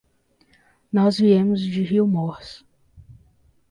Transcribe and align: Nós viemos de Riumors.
Nós 0.91 1.19
viemos 1.19 1.61
de 1.61 1.83
Riumors. 1.83 2.65